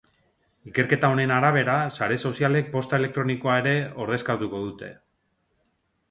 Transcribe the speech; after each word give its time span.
Ikerketa 0.69 1.09
honen 1.15 1.33
arabera, 1.33 1.75
sare 1.97 2.17
sozialek 2.29 2.71
posta 2.75 2.99
elektronikoa 3.01 3.59
ere 3.65 3.75
ordezkatuko 4.05 4.63
dute. 4.63 4.89